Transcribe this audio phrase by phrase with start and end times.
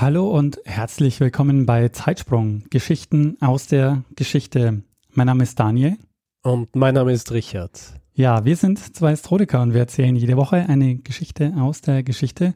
[0.00, 4.82] Hallo und herzlich willkommen bei Zeitsprung, Geschichten aus der Geschichte.
[5.10, 5.98] Mein Name ist Daniel.
[6.42, 8.00] Und mein Name ist Richard.
[8.14, 12.54] Ja, wir sind zwei Historiker und wir erzählen jede Woche eine Geschichte aus der Geschichte.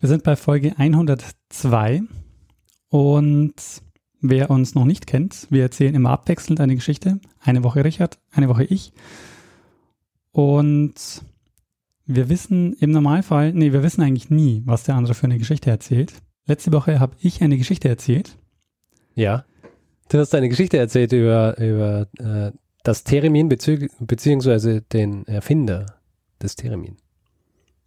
[0.00, 2.02] Wir sind bei Folge 102
[2.90, 3.54] und
[4.20, 7.20] wer uns noch nicht kennt, wir erzählen immer abwechselnd eine Geschichte.
[7.40, 8.92] Eine Woche Richard, eine Woche ich.
[10.30, 11.24] Und
[12.04, 15.70] wir wissen im Normalfall, nee, wir wissen eigentlich nie, was der andere für eine Geschichte
[15.70, 16.12] erzählt.
[16.46, 18.38] Letzte Woche habe ich eine Geschichte erzählt.
[19.14, 19.44] Ja.
[20.08, 22.52] Du hast eine Geschichte erzählt über, über äh,
[22.84, 25.86] das Theremin bezü beziehungsweise den Erfinder
[26.40, 26.96] des Theremin.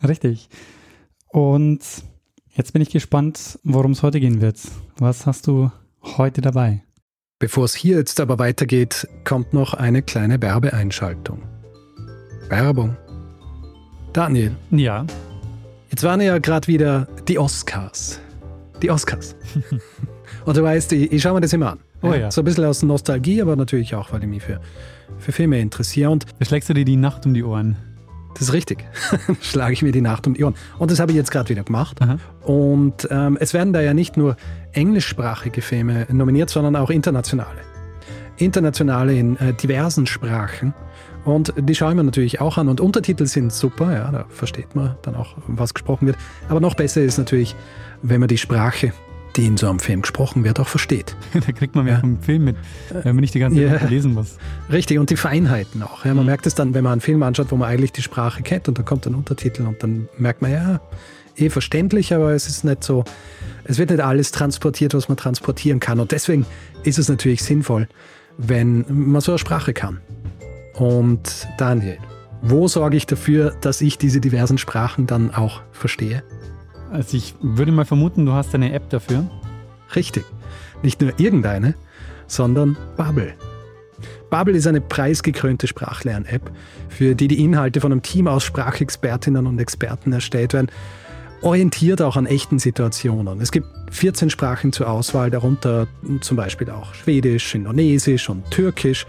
[0.06, 0.50] Richtig.
[1.30, 1.80] Und
[2.50, 4.60] jetzt bin ich gespannt, worum es heute gehen wird.
[4.98, 5.72] Was hast du
[6.18, 6.84] heute dabei?
[7.38, 11.44] Bevor es hier jetzt aber weitergeht, kommt noch eine kleine Werbeeinschaltung.
[12.50, 12.98] Werbung.
[14.12, 14.58] Daniel.
[14.72, 15.06] Ja.
[15.90, 18.20] Jetzt waren ja gerade wieder die Oscars
[18.82, 19.36] die Oscars.
[20.46, 21.80] und du weißt, ich, ich schaue mir das immer an.
[22.02, 22.32] Oh ja.
[22.32, 24.60] So ein bisschen aus Nostalgie, aber natürlich auch, weil ich mich für,
[25.18, 26.10] für Filme interessiere.
[26.10, 27.78] Und da schlägst du dir die Nacht um die Ohren.
[28.34, 28.86] Das ist richtig.
[29.42, 30.56] Schlage ich mir die Nacht um die Ohren.
[30.78, 32.02] Und das habe ich jetzt gerade wieder gemacht.
[32.02, 32.18] Aha.
[32.44, 34.38] Und ähm, es werden da ja nicht nur
[34.72, 37.60] englischsprachige Filme nominiert, sondern auch internationale.
[38.38, 40.74] Internationale in äh, diversen Sprachen.
[41.26, 42.70] Und die schaue ich mir natürlich auch an.
[42.70, 46.18] Und Untertitel sind super, ja, da versteht man dann auch, was gesprochen wird.
[46.48, 47.56] Aber noch besser ist natürlich
[48.02, 48.94] wenn man die Sprache,
[49.36, 51.16] die in so einem Film gesprochen wird, auch versteht.
[51.34, 52.00] da kriegt man mehr ja.
[52.00, 52.56] vom Film mit,
[52.90, 53.88] wenn man nicht die ganze Zeit ja.
[53.88, 54.38] lesen muss.
[54.72, 56.06] Richtig, und die Feinheiten auch.
[56.06, 56.28] Ja, man mhm.
[56.28, 58.78] merkt es dann, wenn man einen Film anschaut, wo man eigentlich die Sprache kennt und
[58.78, 60.82] dann kommt ein Untertitel und dann merkt man, ja,
[61.38, 63.04] eh verständlich, aber es ist nicht so,
[63.64, 66.00] es wird nicht alles transportiert, was man transportieren kann.
[66.00, 66.46] Und deswegen
[66.84, 67.88] ist es natürlich sinnvoll,
[68.38, 70.02] wenn man so eine Sprache kann.
[70.74, 71.98] Und Daniel,
[72.42, 76.24] wo sorge ich dafür, dass ich diese diversen Sprachen dann auch verstehe?
[76.92, 79.30] Also ich würde mal vermuten, du hast eine App dafür.
[79.96, 80.26] Richtig.
[80.82, 81.76] Nicht nur irgendeine,
[82.28, 83.34] sondern Bubble.
[84.30, 86.52] Bubble ist eine preisgekrönte Sprachlern-App,
[86.88, 90.70] für die die Inhalte von einem Team aus Sprachexpertinnen und Experten erstellt werden,
[91.42, 93.42] orientiert auch an echten Situationen.
[93.42, 95.88] Es gibt 14 Sprachen zur Auswahl, darunter
[96.22, 99.06] zum Beispiel auch Schwedisch, Indonesisch und Türkisch.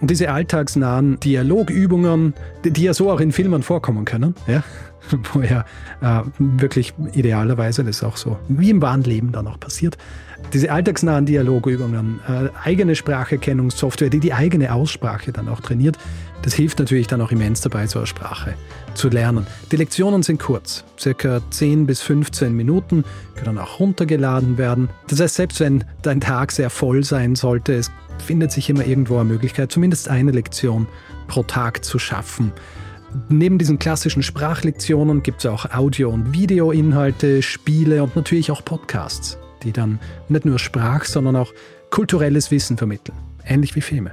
[0.00, 2.34] Und diese alltagsnahen Dialogübungen,
[2.64, 4.62] die ja so auch in Filmen vorkommen können, ja,
[5.32, 5.64] wo ja
[6.00, 9.96] äh, wirklich idealerweise, das ist auch so wie im wahren Leben dann auch passiert,
[10.52, 15.98] diese alltagsnahen Dialogübungen, äh, eigene Spracherkennungssoftware, die die eigene Aussprache dann auch trainiert,
[16.42, 18.54] das hilft natürlich dann auch immens dabei, so eine Sprache
[18.92, 19.46] zu lernen.
[19.72, 23.04] Die Lektionen sind kurz, circa 10 bis 15 Minuten,
[23.34, 24.90] können auch runtergeladen werden.
[25.08, 29.16] Das heißt, selbst wenn dein Tag sehr voll sein sollte, es findet sich immer irgendwo
[29.16, 30.86] eine Möglichkeit, zumindest eine Lektion
[31.28, 32.52] pro Tag zu schaffen.
[33.28, 39.38] Neben diesen klassischen Sprachlektionen gibt es auch Audio- und Videoinhalte, Spiele und natürlich auch Podcasts,
[39.62, 41.52] die dann nicht nur Sprach, sondern auch
[41.90, 43.16] kulturelles Wissen vermitteln,
[43.46, 44.12] ähnlich wie Filme.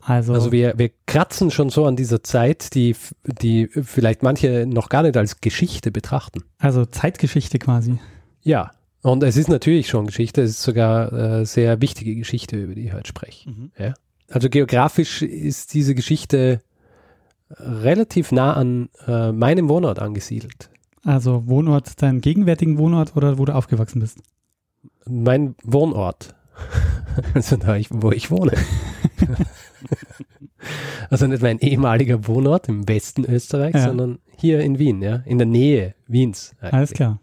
[0.00, 2.96] Also, Also wir, wir kratzen schon so an dieser Zeit, die,
[3.26, 6.44] die vielleicht manche noch gar nicht als Geschichte betrachten.
[6.56, 7.98] also Zeitgeschichte quasi.
[8.40, 8.70] Ja,
[9.02, 12.86] und es ist natürlich schon Geschichte, es ist sogar äh, sehr wichtige Geschichte, über die
[12.86, 13.50] ich heute spreche.
[13.78, 13.94] Ja?
[14.28, 16.60] Also geografisch ist diese Geschichte
[17.58, 20.70] relativ nah an äh, meinem Wohnort angesiedelt.
[21.04, 24.18] Also Wohnort, deinen gegenwärtigen Wohnort oder wo du aufgewachsen bist?
[25.06, 26.34] Mein Wohnort.
[27.34, 28.52] also da, ich, wo ich wohne.
[31.10, 33.86] also nicht mein ehemaliger Wohnort im Westen Österreichs, Ja.
[33.86, 36.54] sondern hier in Wien, ja, in der Nähe Wiens.
[36.60, 36.92] Alles eigentlich.
[36.94, 37.20] klar.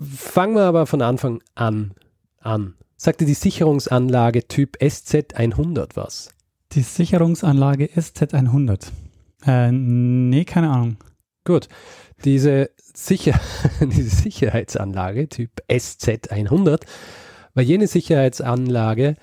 [0.00, 1.94] Fangen wir aber von Anfang an
[2.40, 2.74] an.
[2.96, 6.30] Sagte die Sicherungsanlage Typ SZ100 was?
[6.72, 8.88] Die Sicherungsanlage SZ100.
[9.46, 10.96] Äh, nee, keine Ahnung.
[11.44, 11.68] Gut,
[12.24, 13.40] diese, Sicher
[13.80, 16.82] diese Sicherheitsanlage Typ SZ100
[17.54, 19.16] war jene Sicherheitsanlage,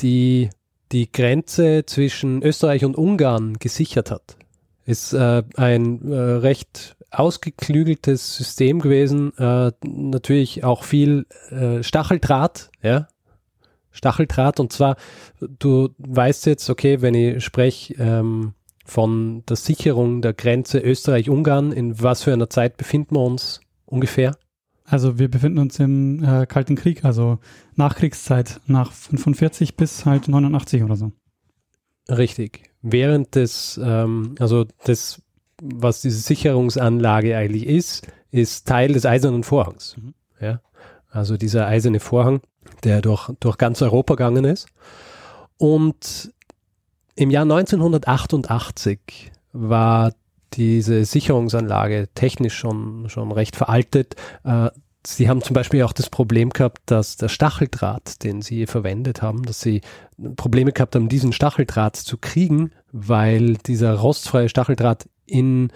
[0.00, 0.50] die
[0.92, 4.36] die Grenze zwischen Österreich und Ungarn gesichert hat.
[4.86, 13.08] Ist äh, ein äh, recht ausgeklügeltes System gewesen, äh, natürlich auch viel äh, Stacheldraht, ja,
[13.90, 14.96] Stacheldraht und zwar,
[15.40, 22.00] du weißt jetzt, okay, wenn ich spreche ähm, von der Sicherung der Grenze Österreich-Ungarn, in
[22.00, 24.36] was für einer Zeit befinden wir uns ungefähr?
[24.84, 27.38] Also wir befinden uns im äh, Kalten Krieg, also
[27.74, 31.12] Nachkriegszeit, nach 45 bis halt 89 oder so.
[32.08, 32.70] Richtig.
[32.80, 35.20] Während des, ähm, also das,
[35.62, 39.96] was diese Sicherungsanlage eigentlich ist, ist Teil des Eisernen Vorhangs.
[39.96, 40.14] Mhm.
[40.40, 40.60] Ja?
[41.10, 42.40] Also dieser eiserne Vorhang,
[42.84, 44.68] der durch, durch ganz Europa gegangen ist.
[45.56, 46.32] Und
[47.16, 50.12] im Jahr 1988 war
[50.54, 54.14] diese Sicherungsanlage technisch schon, schon recht veraltet.
[54.44, 54.70] Äh,
[55.06, 59.42] Sie haben zum Beispiel auch das Problem gehabt, dass der Stacheldraht, den Sie verwendet haben,
[59.44, 59.80] dass Sie
[60.36, 65.70] Probleme gehabt haben, diesen Stacheldraht zu kriegen, weil dieser rostfreie Stacheldraht in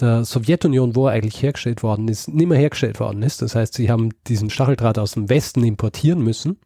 [0.00, 3.42] der Sowjetunion, wo er eigentlich hergestellt worden ist, nicht mehr hergestellt worden ist.
[3.42, 6.58] Das heißt, Sie haben diesen Stacheldraht aus dem Westen importieren müssen.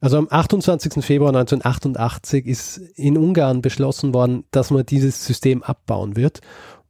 [0.00, 1.04] Also am 28.
[1.04, 6.40] Februar 1988 ist in Ungarn beschlossen worden, dass man dieses System abbauen wird.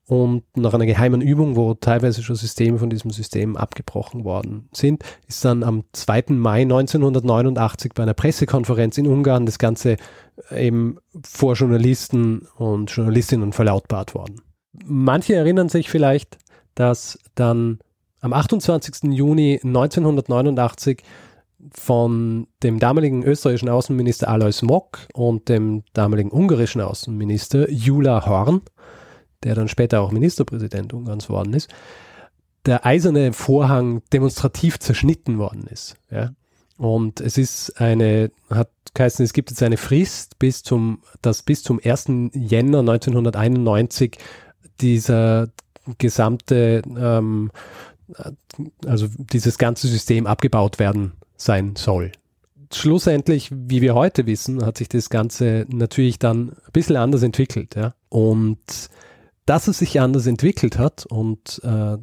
[0.09, 5.03] Und nach einer geheimen Übung, wo teilweise schon Systeme von diesem System abgebrochen worden sind,
[5.27, 6.27] ist dann am 2.
[6.29, 9.97] Mai 1989 bei einer Pressekonferenz in Ungarn das Ganze
[10.55, 14.43] eben vor Journalisten und Journalistinnen verlautbart worden.
[14.85, 16.39] Manche erinnern sich vielleicht,
[16.75, 17.79] dass dann
[18.21, 19.13] am 28.
[19.13, 21.03] Juni 1989
[21.73, 28.63] von dem damaligen österreichischen Außenminister Alois Mock und dem damaligen ungarischen Außenminister Jula Horn
[29.43, 31.71] der dann später auch Ministerpräsident Ungarns worden ist,
[32.65, 35.97] der eiserne Vorhang demonstrativ zerschnitten worden ist.
[36.11, 36.33] Ja.
[36.79, 41.63] Und es ist eine, hat geheißen, es gibt jetzt eine Frist bis zum, dass bis
[41.63, 42.07] zum 1.
[42.35, 44.19] Jänner 1991
[44.81, 45.49] dieser
[45.99, 47.51] gesamte, ähm,
[48.87, 52.13] also dieses ganze System abgebaut werden sein soll.
[52.73, 57.77] Schlussendlich, wie wir heute wissen, hat sich das Ganze natürlich dann ein bisschen anders entwickelt.
[57.77, 57.95] Ja.
[58.09, 58.59] Und
[59.45, 61.97] dass es sich anders entwickelt hat und äh,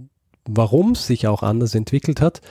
[0.46, 2.42] warum es sich auch anders entwickelt hat,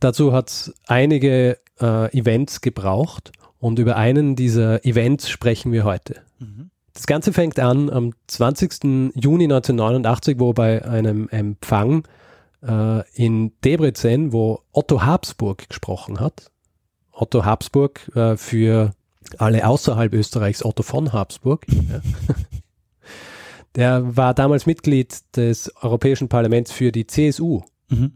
[0.00, 6.20] dazu hat es einige äh, Events gebraucht und über einen dieser Events sprechen wir heute.
[6.94, 9.14] Das Ganze fängt an am 20.
[9.14, 12.06] Juni 1989, wo bei einem Empfang
[12.62, 16.50] äh, in Debrecen, wo Otto Habsburg gesprochen hat.
[17.12, 18.92] Otto Habsburg äh, für
[19.38, 21.66] alle außerhalb Österreichs Otto von Habsburg.
[21.90, 22.00] Ja.
[23.74, 27.62] Der war damals Mitglied des Europäischen Parlaments für die CSU.
[27.88, 28.12] Mhm.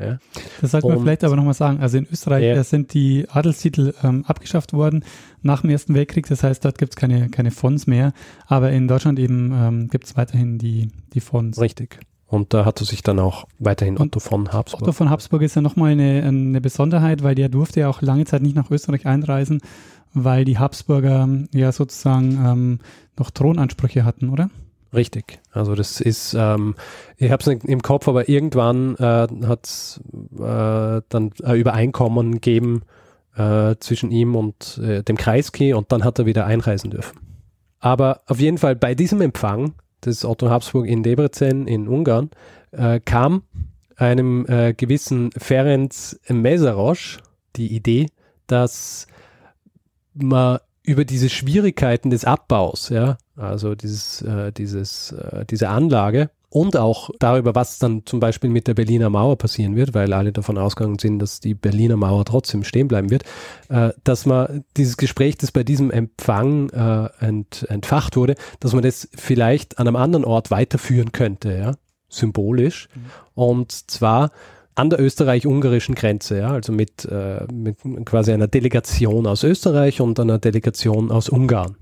[0.00, 0.18] Ja.
[0.60, 1.80] Das sollte man Und- vielleicht aber nochmal sagen.
[1.80, 2.54] Also in Österreich Ja.
[2.54, 5.04] äh, sind die Adelstitel ähm, abgeschafft worden
[5.42, 6.26] nach dem Ersten Weltkrieg.
[6.28, 8.12] Das heißt, dort gibt es keine, keine Fonds mehr.
[8.46, 11.60] Aber in Deutschland eben ähm, gibt es weiterhin die, die Fonds.
[11.60, 12.00] Richtig.
[12.26, 14.82] Und da hatte sich dann auch weiterhin Und Otto von Habsburg.
[14.82, 18.24] Otto von Habsburg ist ja nochmal eine, eine Besonderheit, weil der durfte ja auch lange
[18.24, 19.60] Zeit nicht nach Österreich einreisen,
[20.14, 22.78] weil die Habsburger ja sozusagen ähm,
[23.18, 24.48] noch Thronansprüche hatten, oder?
[24.92, 25.38] Richtig.
[25.52, 26.74] Also das ist, ähm,
[27.16, 30.00] ich habe es nicht im Kopf, aber irgendwann äh, hat es
[30.34, 32.82] äh, dann ein Übereinkommen gegeben
[33.36, 37.18] äh, zwischen ihm und äh, dem Kreisky und dann hat er wieder einreisen dürfen.
[37.78, 42.30] Aber auf jeden Fall bei diesem Empfang des Otto Habsburg in Debrecen in Ungarn
[42.72, 43.42] äh, kam
[43.96, 47.18] einem äh, gewissen Ferenc Meseros
[47.56, 48.06] die Idee,
[48.46, 49.06] dass
[50.14, 50.58] man
[50.90, 57.10] über diese Schwierigkeiten des Abbaus, ja, also dieses, äh, dieses, äh, diese Anlage, und auch
[57.20, 60.98] darüber, was dann zum Beispiel mit der Berliner Mauer passieren wird, weil alle davon ausgegangen
[60.98, 63.22] sind, dass die Berliner Mauer trotzdem stehen bleiben wird,
[63.68, 68.82] äh, dass man dieses Gespräch, das bei diesem Empfang äh, ent, entfacht wurde, dass man
[68.82, 71.74] das vielleicht an einem anderen Ort weiterführen könnte, ja,
[72.08, 72.88] symbolisch.
[72.96, 73.00] Mhm.
[73.34, 74.32] Und zwar
[74.80, 80.18] an der österreich-ungarischen Grenze, ja, also mit, äh, mit quasi einer Delegation aus Österreich und
[80.18, 81.76] einer Delegation aus Ungarn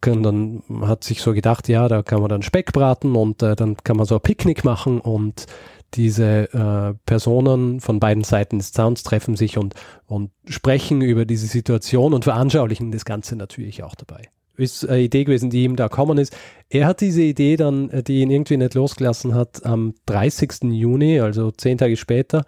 [0.00, 3.76] dann hat sich so gedacht, ja, da kann man dann Speck braten und äh, dann
[3.78, 5.46] kann man so ein Picknick machen und
[5.94, 9.74] diese äh, Personen von beiden Seiten des Zauns treffen sich und,
[10.06, 14.28] und sprechen über diese Situation und veranschaulichen das Ganze natürlich auch dabei.
[14.56, 16.36] Ist eine Idee gewesen, die ihm da kommen ist.
[16.68, 20.72] Er hat diese Idee dann, äh, die ihn irgendwie nicht losgelassen hat, am 30.
[20.72, 22.44] Juni, also zehn Tage später,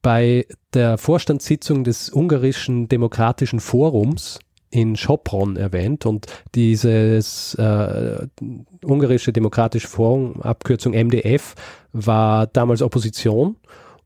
[0.00, 4.40] bei der Vorstandssitzung des ungarischen Demokratischen Forums
[4.70, 8.26] in Sopron erwähnt und dieses äh,
[8.82, 11.54] ungarische Demokratische Forum, Abkürzung MDF,
[11.92, 13.56] war damals Opposition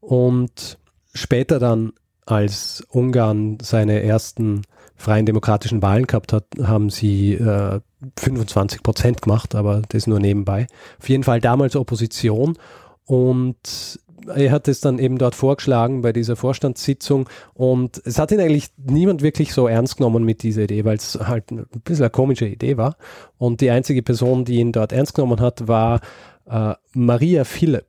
[0.01, 0.79] und
[1.15, 1.93] später dann,
[2.27, 4.63] als Ungarn seine ersten
[4.97, 7.81] freien demokratischen Wahlen gehabt hat, haben sie äh,
[8.19, 10.67] 25 Prozent gemacht, aber das nur nebenbei.
[10.99, 12.59] Auf jeden Fall damals Opposition
[13.05, 14.01] und
[14.35, 18.69] er hat es dann eben dort vorgeschlagen bei dieser Vorstandssitzung und es hat ihn eigentlich
[18.77, 22.47] niemand wirklich so ernst genommen mit dieser Idee, weil es halt ein bisschen eine komische
[22.47, 22.97] Idee war.
[23.39, 26.01] Und die einzige Person, die ihn dort ernst genommen hat, war
[26.49, 27.87] äh, Maria Philipp.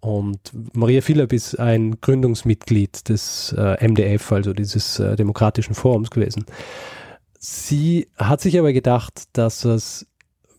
[0.00, 0.38] Und
[0.74, 6.46] Maria Philipp ist ein Gründungsmitglied des äh, MDF, also dieses äh, Demokratischen Forums gewesen.
[7.38, 10.06] Sie hat sich aber gedacht, dass es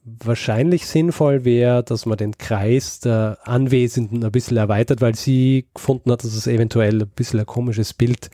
[0.03, 6.11] wahrscheinlich sinnvoll wäre, dass man den Kreis der Anwesenden ein bisschen erweitert, weil sie gefunden
[6.11, 8.29] hat, dass es eventuell ein bisschen ein komisches Bild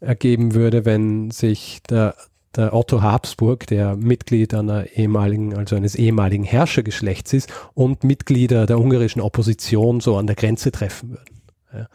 [0.00, 2.14] ergeben würde, wenn sich der,
[2.56, 8.78] der Otto Habsburg, der Mitglied einer ehemaligen, also eines ehemaligen Herrschergeschlechts ist und Mitglieder der
[8.78, 11.88] ungarischen Opposition so an der Grenze treffen würden.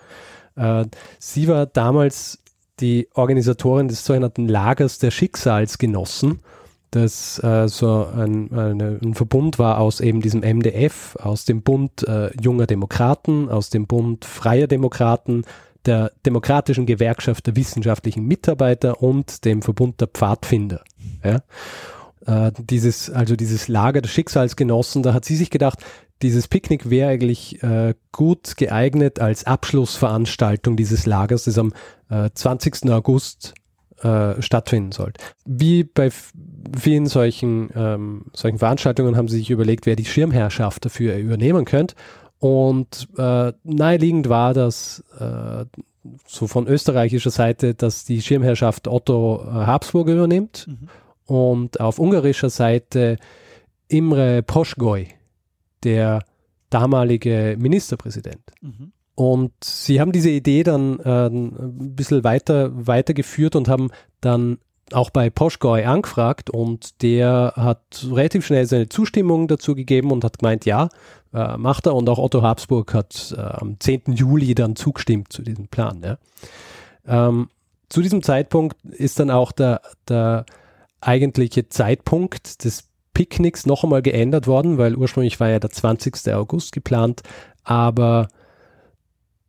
[0.56, 0.82] Ja.
[0.82, 0.86] Äh,
[1.20, 2.40] sie war damals
[2.80, 6.40] die Organisatorin des sogenannten Lagers der Schicksalsgenossen
[6.92, 12.06] das äh, so ein, eine, ein Verbund war aus eben diesem MDF, aus dem Bund
[12.06, 15.44] äh, junger Demokraten, aus dem Bund freier Demokraten,
[15.86, 20.84] der Demokratischen Gewerkschaft der wissenschaftlichen Mitarbeiter und dem Verbund der Pfadfinder.
[21.24, 21.42] Ja?
[22.26, 25.80] Äh, dieses, also dieses Lager der Schicksalsgenossen, da hat sie sich gedacht,
[26.22, 31.74] dieses Picknick wäre eigentlich äh, gut geeignet als Abschlussveranstaltung dieses Lagers, das am
[32.10, 32.92] äh, 20.
[32.92, 33.56] August
[34.04, 35.24] äh, stattfinden sollte.
[35.46, 36.10] Wie bei
[36.78, 41.96] vielen solchen, ähm, solchen Veranstaltungen haben sie sich überlegt, wer die Schirmherrschaft dafür übernehmen könnte.
[42.42, 45.64] Und äh, naheliegend war das äh,
[46.26, 50.90] so von österreichischer Seite, dass die Schirmherrschaft Otto äh, Habsburg übernimmt mhm.
[51.28, 53.18] und auf ungarischer Seite
[53.90, 55.10] Imre Poschgoy,
[55.84, 56.24] der
[56.72, 58.42] damalige Ministerpräsident.
[58.60, 58.92] Mhm.
[59.14, 64.58] Und sie haben diese Idee dann äh, ein bisschen weiter weitergeführt und haben dann
[64.94, 70.40] auch bei Poschgoy angefragt und der hat relativ schnell seine Zustimmung dazu gegeben und hat
[70.40, 70.90] gemeint, ja,
[71.34, 71.96] äh, macht er.
[71.96, 74.14] Und auch Otto Habsburg hat äh, am 10.
[74.14, 76.02] Juli dann zugestimmt zu diesem Plan.
[76.04, 76.18] Ja.
[77.08, 77.50] Ähm,
[77.90, 80.46] zu diesem Zeitpunkt ist dann auch der, der
[81.02, 86.34] eigentliche Zeitpunkt des Picknicks noch einmal geändert worden, weil ursprünglich war ja der 20.
[86.34, 87.22] August geplant,
[87.64, 88.30] aber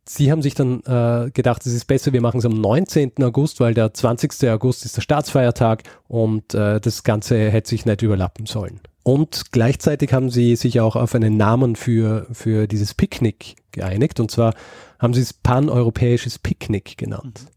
[0.05, 3.13] Sie haben sich dann äh, gedacht, es ist besser, wir machen es am 19.
[3.21, 4.49] August, weil der 20.
[4.49, 8.81] August ist der Staatsfeiertag und äh, das Ganze hätte sich nicht überlappen sollen.
[9.03, 14.31] Und gleichzeitig haben sie sich auch auf einen Namen für, für dieses Picknick geeinigt und
[14.31, 14.53] zwar
[14.97, 17.41] haben sie es Pan-Europäisches Picknick genannt.
[17.43, 17.53] Mhm.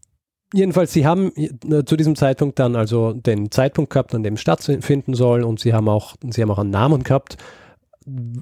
[0.53, 4.41] Jedenfalls, sie haben äh, zu diesem Zeitpunkt dann also den Zeitpunkt gehabt, an dem es
[4.41, 7.37] stattfinden soll und sie haben auch, sie haben auch einen Namen gehabt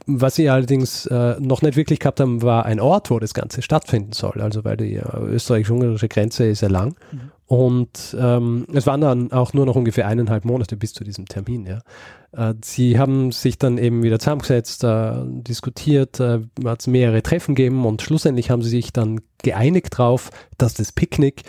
[0.06, 3.64] was sie allerdings äh, noch nicht wirklich gehabt haben, war ein Ort, wo das Ganze
[3.64, 4.42] stattfinden soll.
[4.42, 6.96] Also weil die äh, österreichisch-ungarische Grenze ist ja lang.
[7.12, 7.32] Mhm.
[7.48, 11.66] Und ähm, es waren dann auch nur noch ungefähr eineinhalb Monate bis zu diesem Termin.
[11.66, 11.80] Ja.
[12.32, 17.56] Äh, sie haben sich dann eben wieder zusammengesetzt, äh, diskutiert, äh, hat es mehrere Treffen
[17.56, 21.42] gegeben und schlussendlich haben sie sich dann geeinigt darauf, dass das Picknick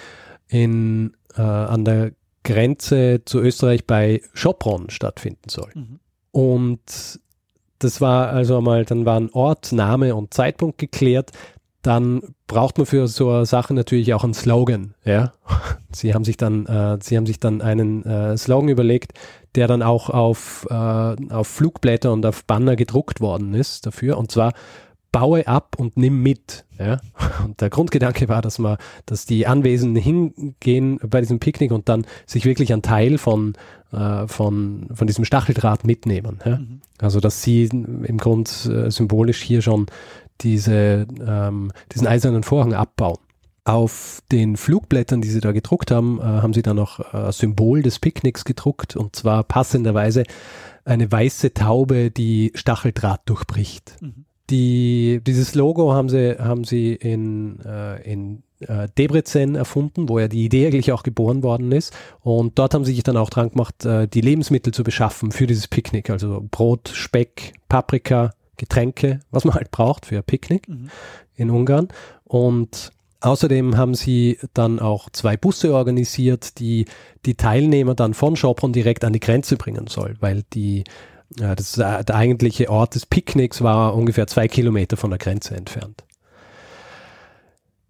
[0.48, 2.12] in, äh, an der
[2.44, 5.70] Grenze zu Österreich bei Schopron stattfinden soll.
[5.74, 6.00] Mhm.
[6.30, 7.20] Und
[7.78, 11.30] das war also einmal, dann waren Ort, Name und Zeitpunkt geklärt.
[11.82, 14.94] Dann braucht man für so eine Sache natürlich auch einen Slogan.
[15.04, 15.32] Ja,
[15.92, 19.12] sie haben sich dann, äh, sie haben sich dann einen äh, Slogan überlegt,
[19.54, 24.18] der dann auch auf, äh, auf Flugblätter und auf Banner gedruckt worden ist dafür.
[24.18, 24.52] Und zwar
[25.16, 26.66] baue ab und nimm mit.
[26.78, 27.00] Ja?
[27.42, 32.06] Und der Grundgedanke war, dass man, dass die Anwesenden hingehen bei diesem Picknick und dann
[32.26, 33.54] sich wirklich einen Teil von,
[33.92, 36.40] äh, von, von diesem Stacheldraht mitnehmen.
[36.44, 36.58] Ja?
[36.58, 36.82] Mhm.
[36.98, 39.86] Also dass sie im Grund äh, symbolisch hier schon
[40.42, 43.16] diese, ähm, diesen eisernen Vorhang abbauen.
[43.64, 47.80] Auf den Flugblättern, die sie da gedruckt haben, äh, haben sie dann noch äh, Symbol
[47.80, 50.24] des Picknicks gedruckt und zwar passenderweise
[50.84, 53.96] eine weiße Taube, die Stacheldraht durchbricht.
[54.02, 54.25] Mhm.
[54.50, 60.28] Die, dieses Logo haben sie, haben sie in, äh, in äh, Debrecen erfunden, wo ja
[60.28, 61.92] die Idee eigentlich auch geboren worden ist.
[62.20, 65.46] Und dort haben sie sich dann auch dran gemacht, äh, die Lebensmittel zu beschaffen für
[65.46, 66.10] dieses Picknick.
[66.10, 70.90] Also Brot, Speck, Paprika, Getränke, was man halt braucht für ein Picknick mhm.
[71.34, 71.88] in Ungarn.
[72.24, 76.84] Und Außerdem haben sie dann auch zwei Busse organisiert, die
[77.24, 80.84] die Teilnehmer dann von Schopron direkt an die Grenze bringen soll, weil die,
[81.38, 86.04] ja, das, der eigentliche Ort des Picknicks war ungefähr zwei Kilometer von der Grenze entfernt.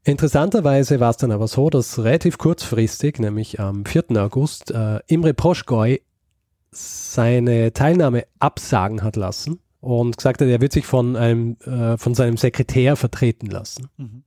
[0.04, 4.04] Interessanterweise war es dann aber so, dass relativ kurzfristig, nämlich am 4.
[4.22, 6.00] August, äh, Imre Proschgoy
[6.70, 12.14] seine Teilnahme absagen hat lassen und gesagt hat, er wird sich von einem, äh, von
[12.14, 13.88] seinem Sekretär vertreten lassen.
[13.96, 14.22] Mhm.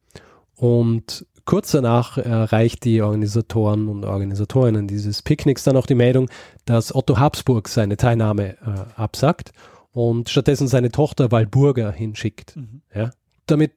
[0.55, 6.29] Und kurz danach erreicht die Organisatoren und Organisatorinnen dieses Picknicks dann auch die Meldung,
[6.65, 8.55] dass Otto Habsburg seine Teilnahme äh,
[8.95, 9.49] absagt
[9.91, 12.55] und stattdessen seine Tochter Walburga hinschickt.
[12.55, 12.81] Mhm.
[12.93, 13.09] Ja.
[13.47, 13.71] Damit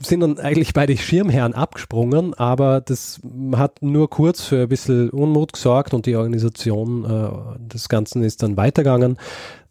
[0.00, 3.20] sind dann eigentlich beide Schirmherren abgesprungen, aber das
[3.54, 8.42] hat nur kurz für ein bisschen Unmut gesorgt und die Organisation äh, des Ganzen ist
[8.42, 9.18] dann weitergegangen.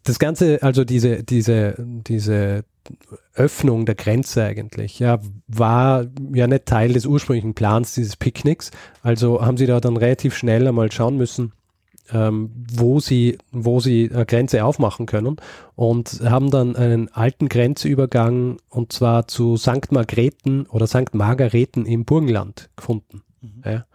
[0.04, 2.64] Das Ganze, also diese, diese, diese
[3.34, 5.18] Öffnung der Grenze eigentlich, ja,
[5.48, 8.70] war ja nicht Teil des ursprünglichen Plans dieses Picknicks.
[9.02, 11.52] Also haben sie da dann relativ schnell einmal schauen müssen,
[12.12, 15.36] ähm, wo sie, wo sie eine Grenze aufmachen können
[15.74, 19.90] und haben dann einen alten Grenzübergang und zwar zu St.
[19.90, 21.14] Margrethen oder St.
[21.14, 23.22] Margareten im Burgenland gefunden.
[23.40, 23.62] Mhm.
[23.64, 23.86] Ja.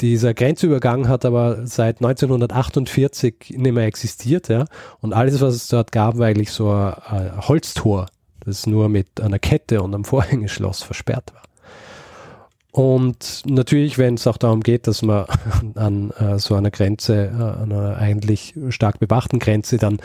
[0.00, 4.66] Dieser Grenzübergang hat aber seit 1948 nicht mehr existiert, ja.
[5.00, 8.06] Und alles, was es dort gab, war eigentlich so ein, ein Holztor,
[8.44, 11.42] das nur mit einer Kette und einem Vorhängeschloss versperrt war.
[12.70, 15.26] Und natürlich, wenn es auch darum geht, dass man
[15.74, 19.98] an äh, so einer Grenze, äh, an einer eigentlich stark bewachten Grenze dann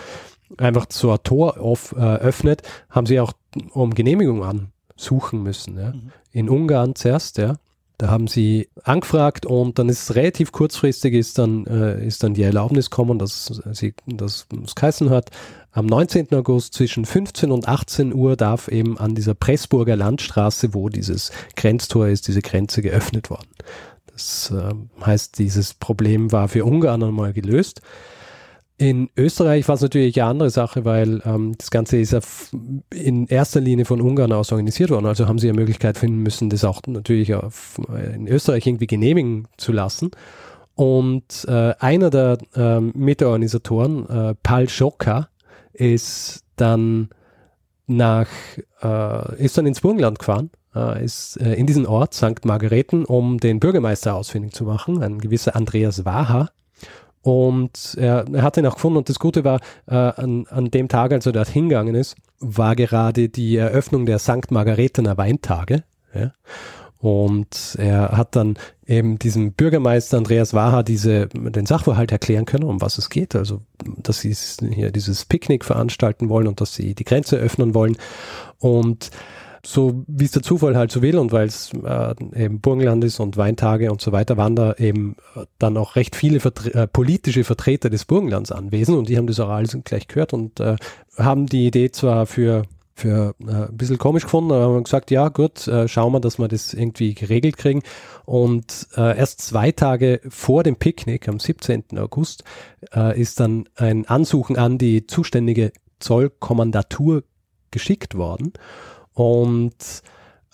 [0.58, 3.34] einfach so ein Tor auf, äh, öffnet, haben sie auch
[3.72, 5.78] um Genehmigung ansuchen müssen.
[5.78, 5.92] Ja.
[5.92, 6.12] Mhm.
[6.32, 7.58] In Ungarn zuerst, ja.
[7.98, 12.44] Da haben sie angefragt und dann ist relativ kurzfristig ist dann, äh, ist dann die
[12.44, 15.30] Erlaubnis gekommen, dass sie das geheißen hat.
[15.72, 16.34] Am 19.
[16.34, 22.08] August zwischen 15 und 18 Uhr darf eben an dieser Pressburger Landstraße, wo dieses Grenztor
[22.08, 23.50] ist, diese Grenze geöffnet worden.
[24.08, 27.82] Das äh, heißt, dieses Problem war für Ungarn einmal gelöst.
[28.84, 32.20] In Österreich war es natürlich eine andere Sache, weil ähm, das Ganze ist ja
[32.94, 35.06] in erster Linie von Ungarn aus organisiert worden.
[35.06, 37.80] Also haben sie eine Möglichkeit finden müssen, das auch natürlich auf,
[38.14, 40.12] in Österreich irgendwie genehmigen zu lassen.
[40.76, 45.30] Und äh, einer der äh, Mitorganisatoren, äh, Paul Schocker,
[45.72, 47.08] ist dann
[47.88, 48.28] nach,
[48.82, 52.44] äh, ist dann ins Burgenland gefahren, äh, ist äh, in diesen Ort, St.
[52.44, 56.50] Margareten, um den Bürgermeister ausfindig zu machen, ein gewisser Andreas Waha.
[57.24, 60.90] Und er, er hat ihn auch gefunden und das Gute war, äh, an, an dem
[60.90, 64.52] Tag, als er dort hingegangen ist, war gerade die Eröffnung der St.
[64.52, 65.84] Margaretener Weintage.
[66.14, 66.34] Ja.
[67.00, 68.56] Und er hat dann
[68.86, 73.36] eben diesem Bürgermeister Andreas Waha diese, den Sachverhalt erklären können, um was es geht.
[73.36, 73.62] Also,
[73.98, 74.34] dass sie
[74.74, 77.98] hier dieses Picknick veranstalten wollen und dass sie die Grenze öffnen wollen.
[78.60, 79.12] Und
[79.66, 83.20] so wie es der Zufall halt so will und weil es äh, eben Burgenland ist
[83.20, 86.88] und Weintage und so weiter, waren da eben äh, dann auch recht viele Vertre äh,
[86.88, 90.76] politische Vertreter des Burgenlands anwesend und die haben das auch alles gleich gehört und äh,
[91.18, 92.64] haben die Idee zwar für
[92.96, 96.38] für äh, ein bisschen komisch gefunden, aber haben gesagt, ja gut, äh, schauen wir, dass
[96.38, 97.82] wir das irgendwie geregelt kriegen.
[98.26, 101.98] Und äh, erst zwei Tage vor dem Picknick, am 17.
[101.98, 102.44] August,
[102.94, 107.24] äh, ist dann ein Ansuchen an die zuständige Zollkommandatur
[107.72, 108.54] geschickt worden.
[109.14, 110.02] Und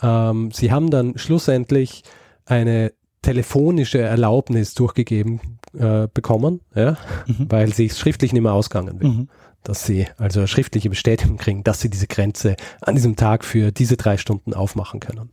[0.01, 2.03] ähm, sie haben dann schlussendlich
[2.45, 5.41] eine telefonische Erlaubnis durchgegeben
[5.77, 7.47] äh, bekommen, ja, mhm.
[7.49, 9.09] weil sie schriftlich nicht mehr ausgegangen will.
[9.09, 9.29] Mhm.
[9.63, 13.97] Dass sie also schriftliche Bestätigung kriegen, dass sie diese Grenze an diesem Tag für diese
[13.97, 15.29] drei Stunden aufmachen können.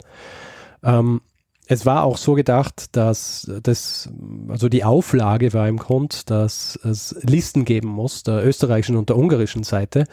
[0.82, 1.20] Ähm,
[1.68, 4.08] es war auch so gedacht, dass das,
[4.48, 9.16] also die Auflage war im Grund, dass es Listen geben muss, der österreichischen und der
[9.16, 10.04] ungarischen Seite,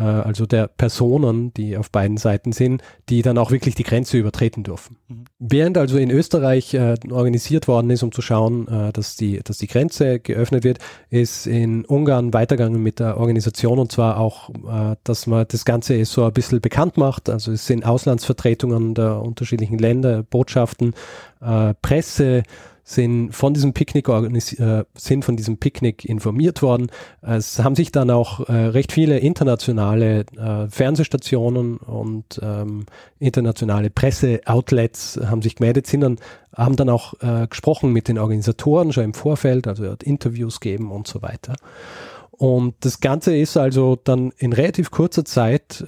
[0.00, 4.16] äh, also der Personen, die auf beiden Seiten sind, die dann auch wirklich die Grenze
[4.16, 4.96] übertreten dürfen.
[5.08, 5.24] Mhm.
[5.38, 9.58] Während also in Österreich äh, organisiert worden ist, um zu schauen, äh, dass, die, dass
[9.58, 10.78] die Grenze geöffnet wird,
[11.10, 16.04] ist in Ungarn weitergegangen mit der Organisation und zwar auch, äh, dass man das Ganze
[16.04, 17.28] so ein bisschen bekannt macht.
[17.28, 20.94] Also es sind Auslandsvertretungen der unterschiedlichen Länder, Botschaften,
[21.40, 22.42] äh, Presse,
[22.84, 26.90] sind von diesem Picknick äh, sind von diesem Picknick informiert worden.
[27.22, 32.86] Es haben sich dann auch äh, recht viele internationale äh, Fernsehstationen und ähm,
[33.18, 36.16] internationale Presseoutlets haben sich gemeldet, sind dann,
[36.54, 41.06] haben dann auch äh, gesprochen mit den Organisatoren schon im Vorfeld, also Interviews geben und
[41.06, 41.54] so weiter.
[42.30, 45.84] Und das Ganze ist also dann in relativ kurzer Zeit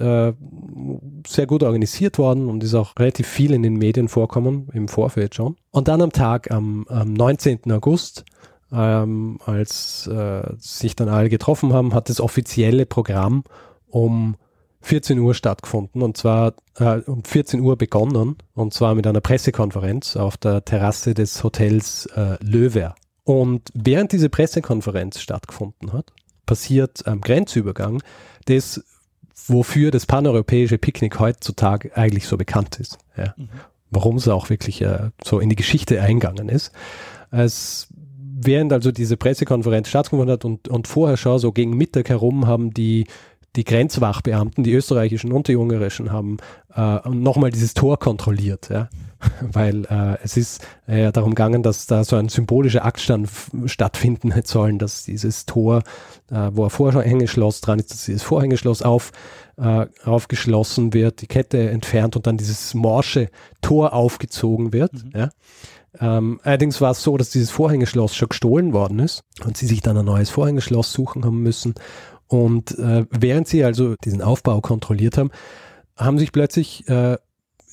[1.27, 5.35] sehr gut organisiert worden und ist auch relativ viel in den Medien vorkommen, im Vorfeld
[5.35, 5.55] schon.
[5.71, 7.71] Und dann am Tag, am, am 19.
[7.71, 8.25] August,
[8.71, 13.43] ähm, als äh, sich dann alle getroffen haben, hat das offizielle Programm
[13.87, 14.35] um
[14.81, 20.17] 14 Uhr stattgefunden und zwar äh, um 14 Uhr begonnen und zwar mit einer Pressekonferenz
[20.17, 22.95] auf der Terrasse des Hotels äh, Löwer.
[23.23, 26.11] Und während diese Pressekonferenz stattgefunden hat,
[26.45, 28.01] passiert am Grenzübergang,
[28.45, 28.83] das,
[29.47, 32.97] wofür das paneuropäische Picknick heutzutage eigentlich so bekannt ist.
[33.17, 33.33] Ja.
[33.37, 33.49] Mhm.
[33.91, 36.71] Warum es auch wirklich äh, so in die Geschichte eingegangen ist.
[37.31, 42.47] Es, während also diese Pressekonferenz stattgefunden hat und, und vorher schon so gegen Mittag herum
[42.47, 43.05] haben die
[43.55, 46.37] die Grenzwachbeamten, die österreichischen und die ungarischen, haben
[46.75, 48.69] äh, nochmal dieses Tor kontrolliert.
[48.69, 48.89] Ja?
[49.41, 53.29] weil äh, es ist äh, darum gegangen, dass da so ein symbolischer Aktstand
[53.65, 55.83] stattfinden hätte sollen, dass dieses Tor,
[56.31, 59.11] äh, wo ein Vorhängeschloss dran ist, dass dieses Vorhängeschloss auf,
[59.57, 63.29] äh, aufgeschlossen wird, die Kette entfernt und dann dieses morsche
[63.61, 64.93] Tor aufgezogen wird.
[64.93, 65.11] Mhm.
[65.15, 65.29] Ja.
[65.99, 69.81] Ähm, allerdings war es so, dass dieses Vorhängeschloss schon gestohlen worden ist und sie sich
[69.81, 71.75] dann ein neues Vorhängeschloss suchen haben müssen.
[72.27, 75.29] Und äh, während sie also diesen Aufbau kontrolliert haben,
[75.95, 77.17] haben sich plötzlich äh,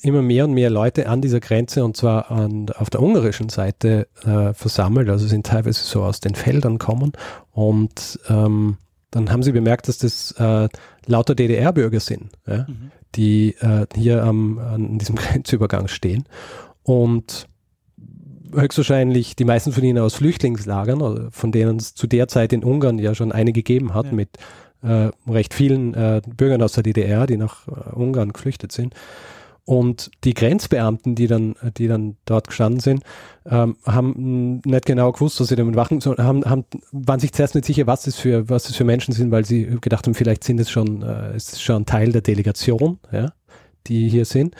[0.02, 4.08] immer mehr und mehr Leute an dieser Grenze und zwar an, auf der ungarischen Seite
[4.24, 7.12] äh, versammelt, also sind teilweise so aus den Feldern kommen
[7.52, 8.76] und ähm,
[9.10, 10.68] dann haben sie bemerkt, dass das äh,
[11.06, 12.90] lauter DDR-Bürger sind, ja, mhm.
[13.14, 16.24] die äh, hier am, an diesem Grenzübergang stehen
[16.82, 17.46] und
[18.52, 22.98] höchstwahrscheinlich die meisten von ihnen aus Flüchtlingslagern, von denen es zu der Zeit in Ungarn
[22.98, 24.12] ja schon eine gegeben hat, ja.
[24.12, 24.30] mit
[24.82, 28.94] äh, recht vielen äh, Bürgern aus der DDR, die nach äh, Ungarn geflüchtet sind.
[29.64, 33.02] Und die Grenzbeamten, die dann, die dann dort gestanden sind,
[33.46, 37.54] ähm, haben nicht genau gewusst, was sie damit machen sollen, haben, haben, waren sich zuerst
[37.54, 40.44] nicht sicher, was das für, was das für Menschen sind, weil sie gedacht haben, vielleicht
[40.44, 43.32] sind es schon, äh, ist schon Teil der Delegation, ja,
[43.86, 44.54] die hier sind.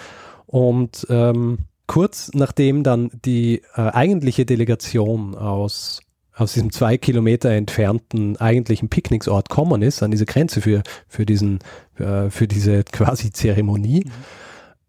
[0.46, 6.00] Und ähm, kurz nachdem dann die äh, eigentliche Delegation aus
[6.32, 11.58] aus diesem zwei Kilometer entfernten eigentlichen Picknicksort kommen ist, an diese Grenze für, für diesen,
[11.98, 14.12] äh, für diese quasi Zeremonie, mhm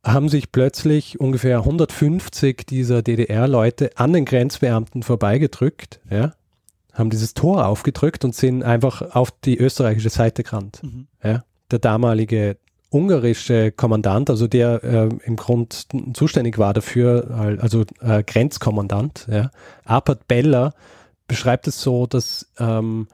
[0.03, 6.33] haben sich plötzlich ungefähr 150 dieser DDR-Leute an den Grenzbeamten vorbeigedrückt, ja,
[6.93, 10.81] haben dieses Tor aufgedrückt und sind einfach auf die österreichische Seite gerannt.
[10.83, 11.07] Mhm.
[11.23, 11.43] Ja.
[11.69, 12.57] Der damalige
[12.89, 19.49] ungarische Kommandant, also der äh, im Grund zuständig war dafür, also äh, Grenzkommandant, ja,
[19.85, 20.73] Arpad Beller,
[21.27, 23.07] beschreibt es so, dass ähm,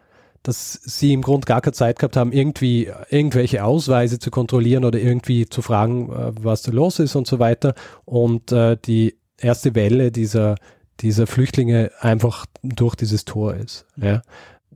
[0.48, 4.98] dass sie im Grund gar keine Zeit gehabt haben, irgendwie irgendwelche Ausweise zu kontrollieren oder
[4.98, 7.76] irgendwie zu fragen, äh, was da los ist und so weiter.
[8.06, 10.56] Und äh, die erste Welle dieser,
[11.02, 13.86] dieser Flüchtlinge einfach durch dieses Tor ist.
[13.98, 14.22] Ja.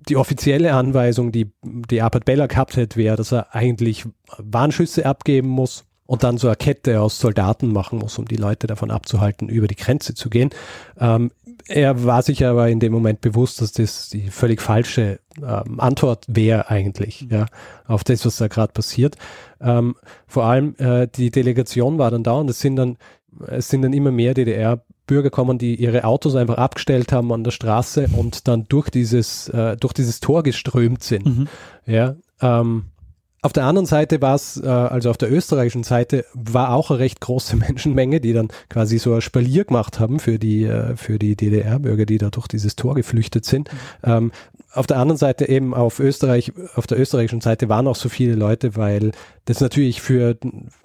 [0.10, 4.05] Die offizielle Anweisung, die die Apat Bella gehabt hätte, wäre, dass er eigentlich
[4.38, 8.67] Warnschüsse abgeben muss und dann so eine Kette aus Soldaten machen muss, um die Leute
[8.67, 10.49] davon abzuhalten, über die Grenze zu gehen.
[10.99, 11.31] Ähm,
[11.67, 16.25] er war sich aber in dem Moment bewusst, dass das die völlig falsche ähm, Antwort
[16.27, 17.31] wäre eigentlich, mhm.
[17.31, 17.45] ja,
[17.85, 19.15] auf das, was da gerade passiert.
[19.59, 19.95] Ähm,
[20.27, 22.97] vor allem äh, die Delegation war dann da und es sind dann,
[23.47, 27.51] es sind dann immer mehr DDR-Bürger gekommen, die ihre Autos einfach abgestellt haben an der
[27.51, 31.25] Straße und dann durch dieses, äh, durch dieses Tor geströmt sind.
[31.25, 31.47] Mhm.
[31.85, 32.85] Ja, ähm,
[33.43, 36.99] auf der anderen Seite war es, äh, also auf der österreichischen Seite, war auch eine
[36.99, 41.17] recht große Menschenmenge, die dann quasi so ein Spalier gemacht haben für die, äh, für
[41.17, 43.71] die DDR-Bürger, die da durch dieses Tor geflüchtet sind.
[44.04, 44.12] Mhm.
[44.12, 44.32] Ähm,
[44.73, 48.36] auf der anderen Seite eben auf Österreich, auf der österreichischen Seite waren auch so viele
[48.36, 49.12] Leute, weil
[49.45, 50.38] das natürlich für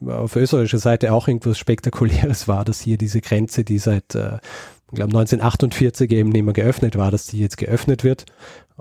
[0.04, 4.38] auf österreichischer Seite auch irgendwas Spektakuläres war, dass hier diese Grenze, die seit äh,
[4.88, 8.24] ich glaube 1948 eben nicht mehr geöffnet war, dass die jetzt geöffnet wird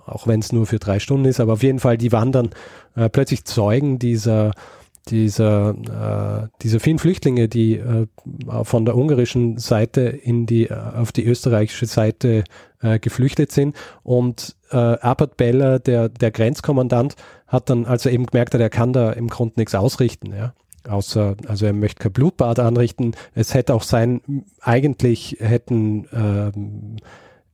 [0.06, 2.50] auch wenn es nur für drei Stunden ist, aber auf jeden Fall, die waren dann
[2.96, 4.52] äh, plötzlich Zeugen dieser,
[5.10, 8.08] dieser, äh, diese vielen Flüchtlinge, die äh,
[8.64, 12.44] von der ungarischen Seite in die, äh, auf die österreichische Seite
[12.82, 13.76] äh, geflüchtet sind.
[14.04, 17.16] Und äh, Abbott Beller, der, der Grenzkommandant,
[17.48, 20.54] hat dann, als er eben gemerkt hat, er kann da im Grunde nichts ausrichten, ja.
[20.88, 23.16] Außer, also er möchte kein Blutbad anrichten.
[23.34, 24.22] Es hätte auch sein,
[24.62, 26.98] eigentlich hätten ähm,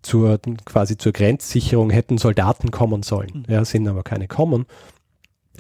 [0.02, 3.46] zur quasi zur Grenzsicherung hätten Soldaten kommen sollen.
[3.48, 3.54] Mhm.
[3.54, 4.66] Ja, sind aber keine kommen.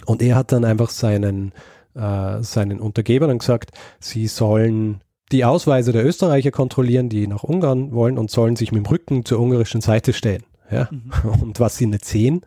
[0.05, 1.51] Und er hat dann einfach seinen
[1.95, 5.01] äh, seinen Untergebern gesagt, sie sollen
[5.31, 9.25] die Ausweise der Österreicher kontrollieren, die nach Ungarn wollen und sollen sich mit dem Rücken
[9.25, 10.43] zur ungarischen Seite stellen.
[10.69, 10.89] Ja?
[10.91, 11.11] Mhm.
[11.41, 12.41] Und was sie nicht sehen,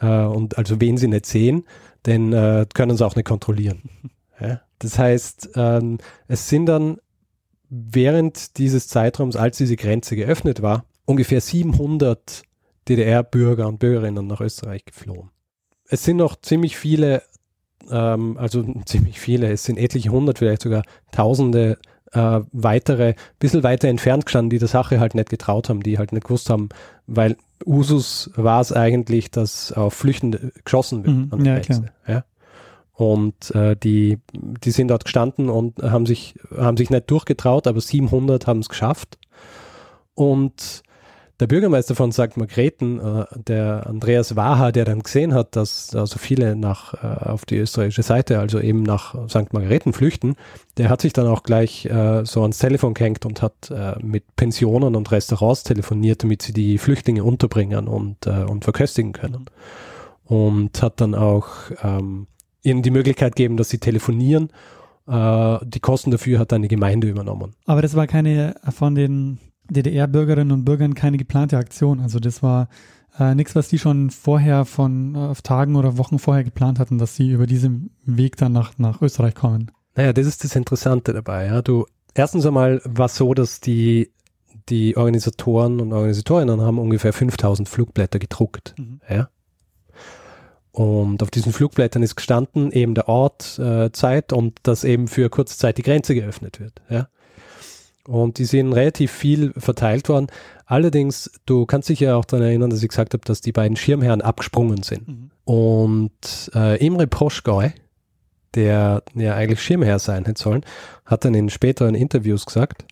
[0.00, 1.64] äh, und also wen sie nicht sehen,
[2.06, 3.82] den äh, können sie auch nicht kontrollieren.
[4.40, 4.60] Ja?
[4.80, 6.96] Das heißt, ähm, es sind dann
[7.68, 12.42] während dieses Zeitraums, als diese Grenze geöffnet war, ungefähr 700
[12.88, 15.30] DDR-Bürger und Bürgerinnen nach Österreich geflohen.
[15.88, 17.22] Es sind noch ziemlich viele
[17.90, 21.78] ähm, also ziemlich viele, es sind etliche hundert, vielleicht sogar tausende
[22.12, 26.12] äh, weitere, bisschen weiter entfernt gestanden, die der Sache halt nicht getraut haben, die halt
[26.12, 26.68] nicht gewusst haben,
[27.06, 31.40] weil Usus war es eigentlich, dass auf Flüchtende geschossen wird.
[31.40, 31.84] Mhm, ja, klar.
[32.06, 32.24] Ja?
[32.92, 37.80] Und äh, die, die sind dort gestanden und haben sich, haben sich nicht durchgetraut, aber
[37.80, 39.18] 700 haben es geschafft.
[40.14, 40.82] Und
[41.42, 42.36] der Bürgermeister von St.
[42.36, 47.28] Margrethen, äh, der Andreas Waha, der dann gesehen hat, dass da so viele nach, äh,
[47.30, 49.52] auf die österreichische Seite, also eben nach St.
[49.52, 50.36] Margrethen flüchten,
[50.76, 54.94] der hat sich dann auch gleich äh, so ans Telefon gehängt und hat mit Pensionen
[54.94, 59.46] und Restaurants telefoniert, damit sie die Flüchtlinge unterbringen und, und verköstigen können.
[60.24, 61.48] Und hat dann auch
[61.82, 62.26] ähm,
[62.62, 64.50] ihnen die Möglichkeit gegeben, dass sie telefonieren.
[65.06, 67.54] Die Kosten dafür hat dann die Gemeinde übernommen.
[67.66, 69.38] Aber das war keine von den
[69.70, 72.00] DDR-Bürgerinnen und Bürgern keine geplante Aktion.
[72.00, 72.68] Also das war
[73.18, 77.16] äh, nichts, was die schon vorher von äh, Tagen oder Wochen vorher geplant hatten, dass
[77.16, 79.70] sie über diesen Weg dann nach, nach Österreich kommen.
[79.94, 81.46] Naja, das ist das Interessante dabei.
[81.46, 81.62] Ja.
[81.62, 84.10] Du, erstens einmal war es so, dass die,
[84.68, 88.74] die Organisatoren und Organisatorinnen haben ungefähr 5000 Flugblätter gedruckt.
[88.78, 89.00] Mhm.
[89.08, 89.28] Ja.
[90.70, 95.28] Und auf diesen Flugblättern ist gestanden eben der Ort, äh, Zeit und dass eben für
[95.28, 96.80] kurze Zeit die Grenze geöffnet wird.
[96.88, 97.08] Ja.
[98.06, 100.26] Und die sind relativ viel verteilt worden.
[100.66, 103.76] Allerdings, du kannst dich ja auch daran erinnern, dass ich gesagt habe, dass die beiden
[103.76, 105.08] Schirmherren abgesprungen sind.
[105.08, 105.30] Mhm.
[105.44, 107.62] Und äh, Imre Poschgau,
[108.54, 110.64] der ja eigentlich Schirmherr sein hätte sollen,
[111.04, 112.84] hat dann in späteren Interviews gesagt,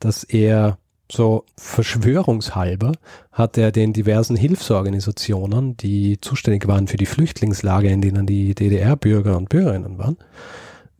[0.00, 0.78] dass er
[1.10, 2.92] so verschwörungshalber
[3.32, 9.36] hat er den diversen Hilfsorganisationen, die zuständig waren für die Flüchtlingslager, in denen die DDR-Bürger
[9.36, 10.18] und Bürgerinnen waren,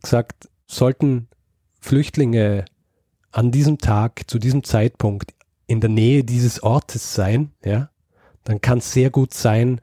[0.01, 1.27] gesagt, sollten
[1.79, 2.65] Flüchtlinge
[3.31, 5.33] an diesem Tag, zu diesem Zeitpunkt
[5.67, 7.89] in der Nähe dieses Ortes sein, ja,
[8.43, 9.81] dann kann es sehr gut sein,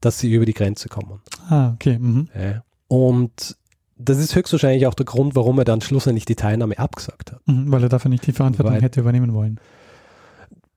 [0.00, 1.20] dass sie über die Grenze kommen.
[1.48, 1.98] Ah, okay.
[1.98, 2.28] Mhm.
[2.34, 2.64] Ja.
[2.88, 3.56] Und
[3.96, 7.40] das ist höchstwahrscheinlich auch der Grund, warum er dann schlussendlich die Teilnahme abgesagt hat.
[7.46, 9.60] Mhm, weil er dafür nicht die Verantwortung weil, hätte übernehmen wollen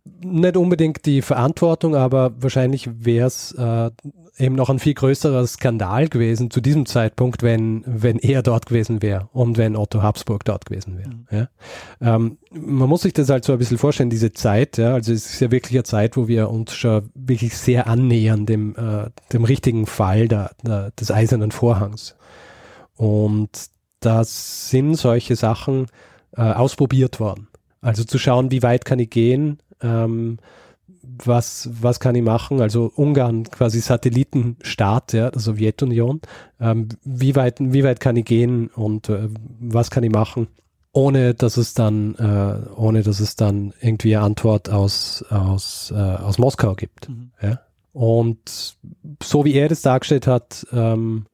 [0.06, 3.90] nicht unbedingt die Verantwortung, aber wahrscheinlich wäre es äh,
[4.38, 9.02] eben noch ein viel größerer Skandal gewesen zu diesem Zeitpunkt, wenn, wenn er dort gewesen
[9.02, 11.10] wäre und wenn Otto Habsburg dort gewesen wäre.
[11.10, 11.26] Mhm.
[11.32, 11.48] Ja.
[12.16, 15.26] Ähm, man muss sich das halt so ein bisschen vorstellen, diese Zeit, ja, also es
[15.26, 19.44] ist ja wirklich eine Zeit, wo wir uns schon wirklich sehr annähern dem, äh, dem
[19.44, 22.16] richtigen Fall der, der, des eisernen Vorhangs.
[22.96, 23.50] Und
[24.02, 25.88] da sind solche Sachen
[26.36, 27.48] äh, ausprobiert worden.
[27.82, 30.38] Also zu schauen, wie weit kann ich gehen, ähm,
[31.24, 32.62] was, was kann ich machen?
[32.62, 36.22] Also Ungarn quasi Satellitenstaat ja, der Sowjetunion.
[36.60, 40.48] Ähm, wie, weit, wie weit kann ich gehen und äh, was kann ich machen,
[40.92, 46.00] ohne dass es dann, äh, ohne dass es dann irgendwie eine Antwort aus, aus, äh,
[46.00, 47.10] aus Moskau gibt.
[47.10, 47.32] Mhm.
[47.42, 47.60] Ja?
[47.94, 48.76] Und
[49.24, 51.26] so wie er das dargestellt hat, ähm,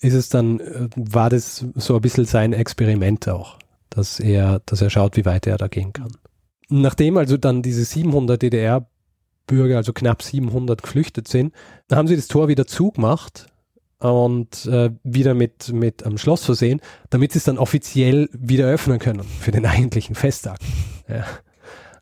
[0.00, 3.58] ist es dann, äh, war das so ein bisschen sein Experiment auch,
[3.90, 6.12] dass er, dass er schaut, wie weit er da gehen kann.
[6.74, 11.52] Nachdem also dann diese 700 DDR-Bürger, also knapp 700 geflüchtet sind,
[11.92, 13.46] haben sie das Tor wieder zugemacht
[13.98, 16.80] und äh, wieder mit, mit am Schloss versehen,
[17.10, 20.58] damit sie es dann offiziell wieder öffnen können für den eigentlichen Festtag.
[21.08, 21.24] Ja.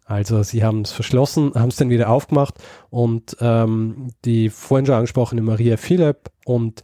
[0.05, 2.55] Also sie haben es verschlossen, haben es dann wieder aufgemacht
[2.91, 6.83] und ähm, die vorhin schon angesprochene Maria Philipp und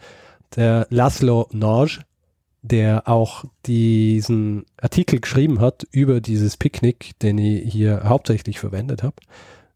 [0.56, 2.00] der Laszlo Norge,
[2.66, 9.16] der auch diesen Artikel geschrieben hat über dieses Picknick, den ich hier hauptsächlich verwendet habe,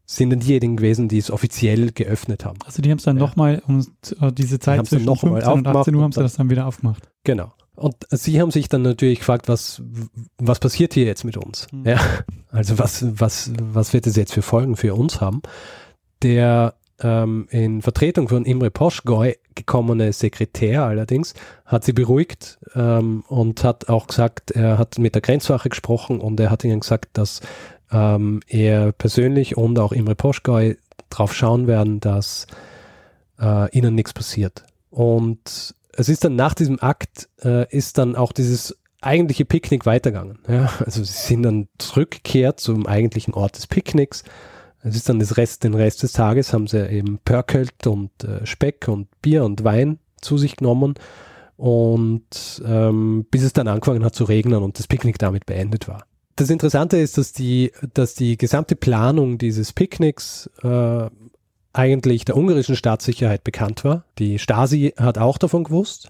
[0.05, 2.59] sind dann diejenigen gewesen, die es offiziell geöffnet haben.
[2.65, 3.21] Also die haben es dann ja.
[3.21, 3.85] nochmal um
[4.19, 7.09] äh, diese Zeit zwischen noch 15 und 18 Uhr haben sie das dann wieder aufgemacht.
[7.23, 7.53] Genau.
[7.75, 9.81] Und sie haben sich dann natürlich gefragt, was,
[10.37, 11.67] was passiert hier jetzt mit uns?
[11.71, 11.85] Mhm.
[11.85, 11.99] Ja,
[12.51, 15.41] also was, was, was wird es jetzt für Folgen für uns haben?
[16.21, 21.33] Der ähm, in Vertretung von Imre Poschgoy gekommene Sekretär allerdings
[21.65, 26.39] hat sie beruhigt ähm, und hat auch gesagt, er hat mit der Grenzwache gesprochen und
[26.39, 27.41] er hat ihnen gesagt, dass
[27.91, 30.77] ähm, er persönlich und auch Imre Poschgoy
[31.09, 32.47] drauf schauen werden, dass
[33.39, 34.63] äh, ihnen nichts passiert.
[34.89, 40.39] Und es ist dann nach diesem Akt, äh, ist dann auch dieses eigentliche Picknick weitergegangen.
[40.47, 40.71] Ja?
[40.85, 44.23] Also sie sind dann zurückgekehrt zum eigentlichen Ort des Picknicks.
[44.83, 48.45] Es ist dann das Rest, den Rest des Tages haben sie eben Pörkelt und äh,
[48.45, 50.95] Speck und Bier und Wein zu sich genommen
[51.57, 56.05] und ähm, bis es dann angefangen hat zu regnen und das Picknick damit beendet war.
[56.35, 61.09] Das Interessante ist, dass die, dass die gesamte Planung dieses Picknicks äh,
[61.73, 64.05] eigentlich der ungarischen Staatssicherheit bekannt war.
[64.17, 66.09] Die Stasi hat auch davon gewusst,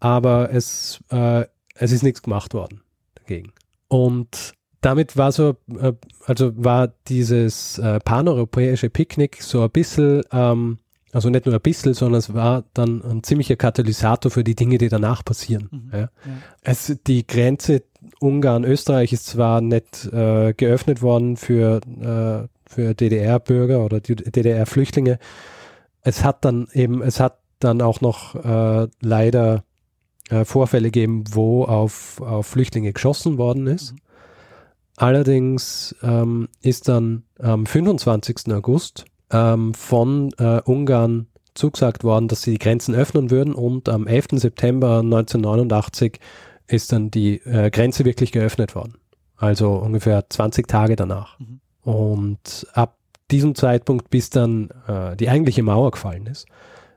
[0.00, 2.82] aber es, äh, es ist nichts gemacht worden
[3.16, 3.52] dagegen.
[3.88, 5.92] Und damit war so, äh,
[6.26, 10.78] also war dieses äh, paneuropäische Picknick so ein bisschen, ähm,
[11.12, 14.78] also nicht nur ein bisschen, sondern es war dann ein ziemlicher Katalysator für die Dinge,
[14.78, 15.68] die danach passieren.
[15.70, 15.90] Mhm.
[15.92, 15.98] Ja.
[16.00, 16.10] Ja.
[16.62, 17.82] Es, die Grenze
[18.20, 25.18] Ungarn-Österreich ist zwar nicht äh, geöffnet worden für, äh, für DDR-Bürger oder DDR-Flüchtlinge,
[26.02, 29.64] es hat dann eben, es hat dann auch noch äh, leider
[30.30, 33.92] äh, Vorfälle gegeben, wo auf, auf Flüchtlinge geschossen worden ist.
[33.92, 33.98] Mhm.
[34.98, 38.52] Allerdings ähm, ist dann am 25.
[38.52, 44.08] August ähm, von äh, Ungarn zugesagt worden, dass sie die Grenzen öffnen würden und am
[44.08, 44.26] 11.
[44.32, 46.18] September 1989
[46.66, 48.94] ist dann die äh, Grenze wirklich geöffnet worden.
[49.36, 51.38] Also ungefähr 20 Tage danach.
[51.38, 51.60] Mhm.
[51.82, 52.96] Und ab
[53.30, 56.46] diesem Zeitpunkt, bis dann äh, die eigentliche Mauer gefallen ist,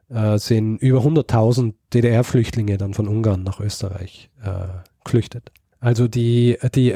[0.09, 4.69] äh, sind über 100.000 DDR-Flüchtlinge dann von Ungarn nach Österreich äh,
[5.03, 5.51] geflüchtet.
[5.82, 6.96] Also die, die,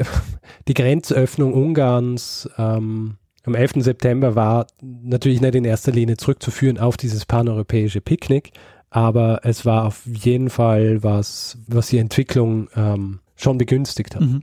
[0.68, 3.72] die Grenzöffnung Ungarns ähm, am 11.
[3.78, 8.52] September war natürlich nicht in erster Linie zurückzuführen auf dieses paneuropäische Picknick,
[8.90, 14.22] aber es war auf jeden Fall was, was die Entwicklung ähm, schon begünstigt hat.
[14.22, 14.42] Mhm.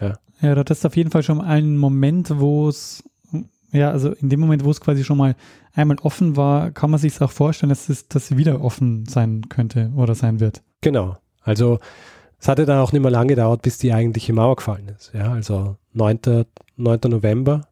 [0.00, 0.18] Ja.
[0.40, 3.04] ja, das ist auf jeden Fall schon ein Moment, wo es,
[3.72, 5.34] ja, also in dem Moment, wo es quasi schon mal
[5.74, 9.48] einmal offen war, kann man sich auch vorstellen, dass es, dass sie wieder offen sein
[9.48, 10.62] könnte oder sein wird.
[10.80, 11.18] Genau.
[11.42, 11.78] Also
[12.42, 15.12] es hatte dann auch nicht mehr lange gedauert, bis die eigentliche Mauer gefallen ist.
[15.14, 16.44] Ja, also 9.
[16.76, 16.98] 9.
[17.04, 17.68] November.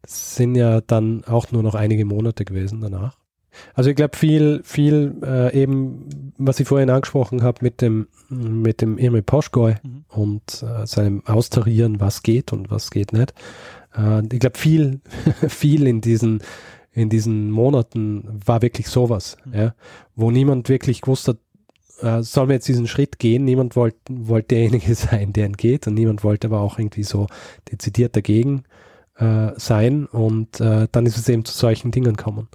[0.00, 3.18] Das sind ja dann auch nur noch einige Monate gewesen danach.
[3.74, 8.80] Also ich glaube viel, viel äh, eben, was ich vorhin angesprochen habe mit dem, mit
[8.80, 10.06] dem Emil Poschgoy mhm.
[10.08, 13.34] und äh, seinem Austarieren, was geht und was geht nicht.
[13.94, 15.02] Äh, ich glaube viel,
[15.48, 16.40] viel in diesen,
[16.90, 19.54] in diesen Monaten war wirklich sowas, mhm.
[19.54, 19.74] ja,
[20.14, 21.36] wo niemand wirklich gewusst hat,
[22.00, 23.44] äh, soll man jetzt diesen Schritt gehen?
[23.44, 27.26] Niemand wollte wollt derjenige sein, der ihn geht und niemand wollte aber auch irgendwie so
[27.70, 28.64] dezidiert dagegen
[29.16, 32.48] äh, sein und äh, dann ist es eben zu solchen Dingen gekommen.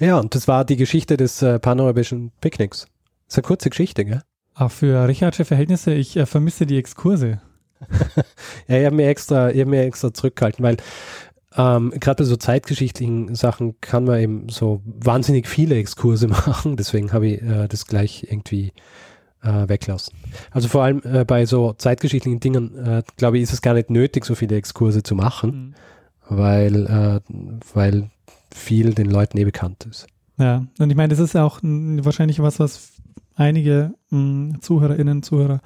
[0.00, 2.86] Ja, und das war die Geschichte des äh, paneuropäischen Picknicks.
[3.26, 4.22] Das ist eine kurze Geschichte, gell?
[4.54, 7.40] Auch für Richardsche Verhältnisse, ich äh, vermisse die Exkurse.
[8.68, 10.76] ja, ich habe mir extra, ich habe mir extra zurückgehalten, weil
[11.56, 17.12] ähm, Gerade bei so zeitgeschichtlichen Sachen kann man eben so wahnsinnig viele Exkurse machen, deswegen
[17.12, 18.72] habe ich äh, das gleich irgendwie
[19.42, 20.14] äh, weglassen.
[20.50, 23.90] Also vor allem äh, bei so zeitgeschichtlichen Dingen, äh, glaube ich, ist es gar nicht
[23.90, 25.74] nötig, so viele Exkurse zu machen,
[26.30, 26.36] mhm.
[26.36, 27.20] weil, äh,
[27.74, 28.10] weil
[28.54, 30.06] viel den Leuten eh bekannt ist.
[30.38, 32.92] Ja, und ich meine, das ist ja auch wahrscheinlich was, was
[33.34, 35.60] einige mh, Zuhörerinnen, Zuhörer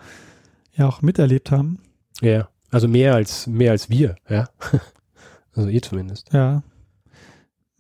[0.75, 1.79] ja auch miterlebt haben.
[2.21, 4.49] Ja, also mehr als mehr als wir, ja.
[5.57, 6.33] Also ihr zumindest.
[6.33, 6.63] Ja.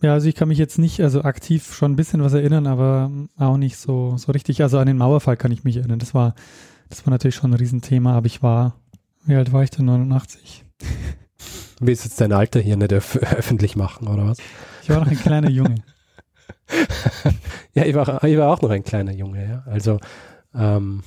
[0.02, 3.10] Ja, also ich kann mich jetzt nicht, also aktiv schon ein bisschen was erinnern, aber
[3.38, 4.62] auch nicht so, so richtig.
[4.62, 5.98] Also an den Mauerfall kann ich mich erinnern.
[5.98, 6.34] Das war,
[6.90, 8.74] das war natürlich schon ein Riesenthema, aber ich war,
[9.24, 9.86] wie alt war ich denn?
[9.86, 10.64] 89.
[11.80, 14.38] Willst jetzt dein Alter hier nicht öf öffentlich machen, oder was?
[14.82, 15.76] Ich war noch ein kleiner Junge.
[17.74, 19.62] ja, ich war, ich war auch noch ein kleiner Junge, ja.
[19.66, 19.98] Also,
[20.54, 21.02] ähm,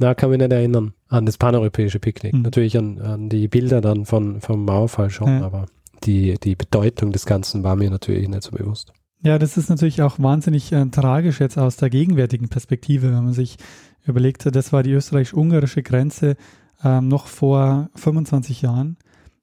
[0.00, 2.34] na, kann mich nicht erinnern an das paneuropäische Picknick.
[2.34, 2.42] Mhm.
[2.42, 5.42] Natürlich an, an die Bilder dann von, vom Mauerfall schon, ja.
[5.44, 5.66] aber
[6.04, 8.92] die, die Bedeutung des Ganzen war mir natürlich nicht so bewusst.
[9.22, 13.32] Ja, das ist natürlich auch wahnsinnig äh, tragisch jetzt aus der gegenwärtigen Perspektive, wenn man
[13.32, 13.56] sich
[14.04, 16.36] überlegt, das war die österreichisch-ungarische Grenze
[16.82, 18.96] ähm, noch vor 25 Jahren.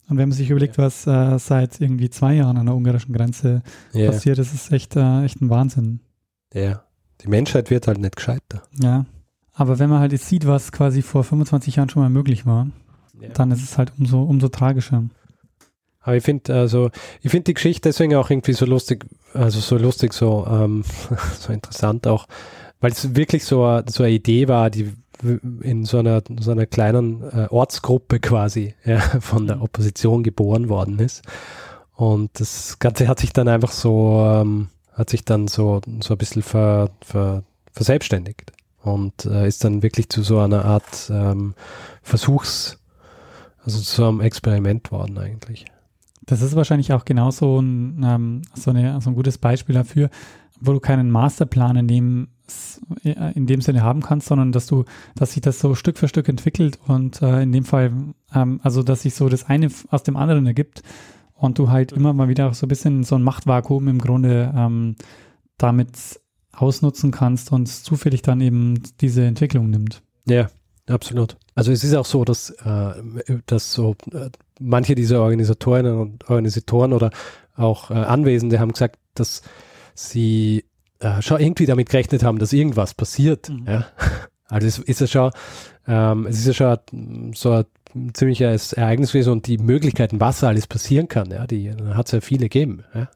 [0.10, 0.84] Und wenn man sich überlegt, ja.
[0.84, 3.62] was äh, seit irgendwie zwei Jahren an der ungarischen Grenze
[3.94, 4.12] ja.
[4.12, 6.02] passiert, das ist echt, äh, echt ein Wahnsinn.
[6.54, 6.84] Ja,
[7.22, 8.64] die Menschheit wird halt nicht gescheiter.
[8.82, 9.06] Ja,
[9.54, 12.68] aber wenn man halt jetzt sieht, was quasi vor 25 Jahren schon mal möglich war,
[13.22, 13.30] ja.
[13.30, 15.04] dann ist es halt umso, umso tragischer.
[16.02, 19.78] Aber ich finde, also, ich finde die Geschichte deswegen auch irgendwie so lustig, also so
[19.78, 20.84] lustig, so, ähm,
[21.40, 22.26] so interessant auch,
[22.80, 24.94] weil es wirklich so, so eine Idee war, die
[25.62, 29.64] in so einer, so einer kleinen äh, Ortsgruppe quasi ja, von der mhm.
[29.64, 31.24] Opposition geboren worden ist.
[31.96, 36.18] Und das Ganze hat sich dann einfach so, ähm, hat sich dann so, so ein
[36.18, 41.56] bisschen ver, ver, verselbstständigt und äh, ist dann wirklich zu so einer Art ähm,
[42.02, 42.78] Versuchs,
[43.66, 45.66] also zu einem Experiment worden eigentlich.
[46.22, 50.10] Das ist wahrscheinlich auch genauso ein, ähm, so, eine, so ein gutes Beispiel dafür,
[50.60, 52.28] wo du keinen Masterplan in dem,
[53.04, 56.28] in dem Sinne haben kannst, sondern dass du, dass sich das so Stück für Stück
[56.28, 57.94] entwickelt und äh, in dem Fall,
[58.34, 60.84] ähm, also dass sich so das eine aus dem anderen ergibt
[61.34, 64.96] und du halt immer mal wieder so ein bisschen so ein Machtvakuum im Grunde ähm,
[65.58, 66.20] damit
[66.52, 70.02] ausnutzen kannst und zufällig dann eben diese Entwicklung nimmt.
[70.26, 70.50] Ja,
[70.88, 71.38] absolut.
[71.60, 72.94] Also es ist auch so, dass, äh,
[73.46, 74.30] dass so äh,
[74.62, 77.10] manche dieser Organisatorinnen und Organisatoren oder
[77.58, 79.42] auch äh, Anwesende haben gesagt, dass
[79.94, 80.64] sie
[81.00, 83.50] äh, schon irgendwie damit gerechnet haben, dass irgendwas passiert.
[83.50, 83.66] Mhm.
[83.68, 83.86] Ja?
[84.48, 85.32] Also es ist ja schon,
[85.86, 87.52] ähm, es ist ja schon so
[87.94, 92.14] ein ziemliches Ereignis gewesen und die Möglichkeiten, was alles passieren kann, ja, die hat es
[92.14, 92.86] ja viele gegeben.
[92.96, 93.10] Ja?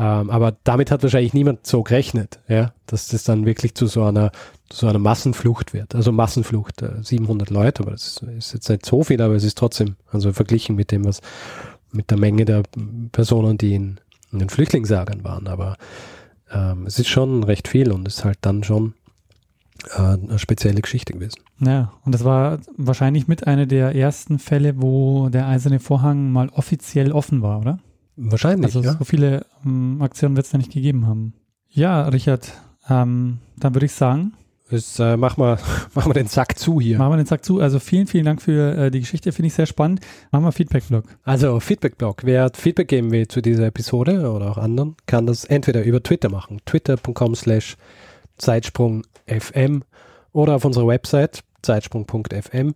[0.00, 4.02] Ähm, aber damit hat wahrscheinlich niemand so gerechnet, ja, dass das dann wirklich zu so
[4.02, 4.32] einer,
[4.70, 5.94] zu einer Massenflucht wird.
[5.94, 9.44] Also Massenflucht, äh, 700 Leute, aber das ist, ist, jetzt nicht so viel, aber es
[9.44, 11.20] ist trotzdem, also verglichen mit dem, was,
[11.92, 12.62] mit der Menge der
[13.12, 14.00] Personen, die in,
[14.32, 15.46] in den Flüchtlingslagern waren.
[15.48, 15.76] Aber
[16.50, 18.94] ähm, es ist schon recht viel und ist halt dann schon
[19.98, 21.42] äh, eine spezielle Geschichte gewesen.
[21.58, 26.48] Ja, und das war wahrscheinlich mit einer der ersten Fälle, wo der eiserne Vorhang mal
[26.48, 27.80] offiziell offen war, oder?
[28.20, 28.66] Wahrscheinlich.
[28.66, 28.96] Also ja.
[28.98, 31.34] so viele ähm, Aktionen wird es da nicht gegeben haben.
[31.68, 32.52] Ja, Richard,
[32.88, 34.32] ähm, dann würde ich sagen.
[34.68, 35.58] Ist, äh, mach, mal,
[35.94, 36.98] mach mal den Sack zu hier.
[36.98, 37.60] Machen wir den Sack zu.
[37.60, 40.00] Also vielen, vielen Dank für äh, die Geschichte, finde ich sehr spannend.
[40.30, 41.04] Machen wir Feedback-Blog.
[41.24, 42.22] Also Feedback-Blog.
[42.24, 46.28] Wer Feedback geben will zu dieser Episode oder auch anderen, kann das entweder über Twitter
[46.28, 46.58] machen.
[46.66, 47.76] Twitter.com slash
[48.38, 49.82] Zeitsprung.fm
[50.32, 52.74] oder auf unserer Website zeitsprung.fm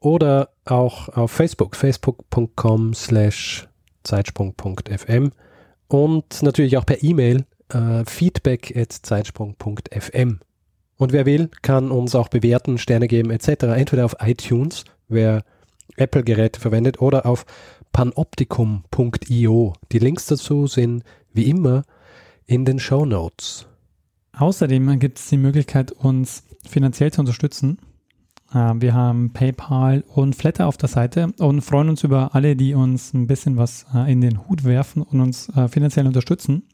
[0.00, 1.76] oder auch auf Facebook.
[1.76, 3.68] Facebook.com slash
[4.06, 5.30] zeitsprung.fm
[5.88, 10.40] und natürlich auch per E-Mail äh, feedback at zeitsprung.fm.
[10.98, 13.64] Und wer will, kann uns auch bewerten, Sterne geben etc.
[13.64, 15.44] Entweder auf iTunes, wer
[15.96, 17.44] Apple-Geräte verwendet, oder auf
[17.92, 19.74] panoptikum.io.
[19.92, 21.02] Die Links dazu sind
[21.32, 21.84] wie immer
[22.46, 23.66] in den Show Notes.
[24.32, 27.78] Außerdem gibt es die Möglichkeit, uns finanziell zu unterstützen.
[28.52, 32.74] Äh, wir haben PayPal und Flatter auf der Seite und freuen uns über alle, die
[32.74, 36.64] uns ein bisschen was äh, in den Hut werfen und uns äh, finanziell unterstützen.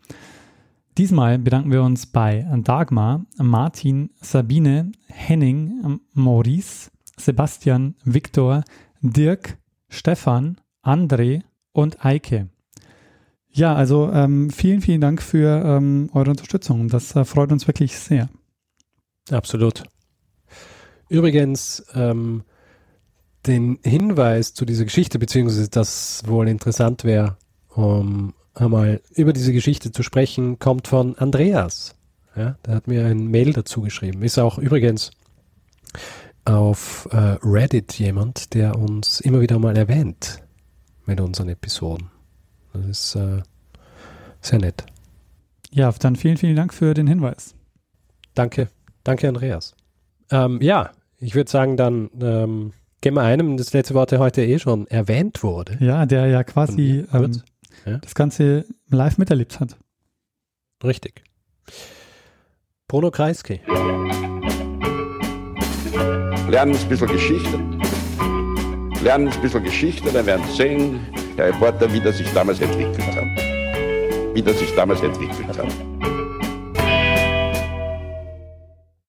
[0.99, 8.63] Diesmal bedanken wir uns bei Dagmar, Martin, Sabine, Henning, Maurice, Sebastian, Viktor,
[9.01, 9.57] Dirk,
[9.89, 12.49] Stefan, André und Eike.
[13.49, 16.89] Ja, also ähm, vielen, vielen Dank für ähm, eure Unterstützung.
[16.89, 18.29] Das äh, freut uns wirklich sehr.
[19.31, 19.85] Absolut.
[21.13, 22.43] Übrigens, ähm,
[23.47, 27.37] den Hinweis zu dieser Geschichte, beziehungsweise das wohl interessant wäre,
[27.69, 31.97] um einmal über diese Geschichte zu sprechen, kommt von Andreas.
[32.35, 34.23] Ja, der hat mir ein Mail dazu geschrieben.
[34.23, 35.11] Ist auch übrigens
[36.47, 40.43] auf äh, Reddit jemand, der uns immer wieder mal erwähnt
[41.05, 42.09] mit unseren Episoden.
[42.73, 43.43] Das ist äh,
[44.41, 44.87] sehr nett.
[45.73, 47.55] Ja, dann vielen, vielen Dank für den Hinweis.
[48.33, 48.71] Danke,
[49.05, 49.75] danke Andreas.
[50.31, 50.91] Ähm, ja,
[51.23, 54.89] ich würde sagen, dann ähm, gehen wir einem, das letzte Wort, der heute eh schon
[54.89, 55.79] erwähnt wurde.
[55.81, 57.43] Ja, der ja quasi ähm,
[57.87, 57.99] ja?
[57.99, 59.77] das Ganze live miterlebt hat.
[60.85, 61.23] Richtig.
[62.89, 63.61] Bruno Kreisky.
[66.51, 67.61] Lernen ein bisschen Geschichte.
[69.03, 71.01] Lernen ein bisschen Geschichte, dann werden Sie sehen,
[71.39, 74.35] der Reporter, wie das sich damals entwickelt hat.
[74.35, 75.92] Wie das sich damals entwickelt hat.